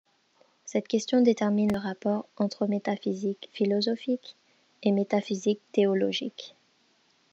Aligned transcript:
Cette 0.65 0.87
question 0.87 1.21
détermine 1.21 1.71
le 1.71 1.77
rapport 1.77 2.25
ente 2.37 2.59
métaphysique 2.61 3.47
philosophique 3.53 4.35
et 4.81 4.91
métaphysique 4.91 5.61
théologique. 5.73 6.55